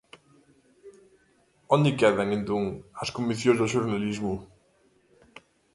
[1.75, 2.63] Onde quedan, entón,
[3.03, 4.33] as convencións do xornalismo?